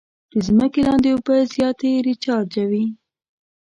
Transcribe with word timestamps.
د 0.31 0.33
ځمکې 0.47 0.81
لاندې 0.87 1.09
اوبه 1.13 1.35
زیاتې 1.53 1.87
او 1.95 1.99
ریچارجوي. 2.09 2.85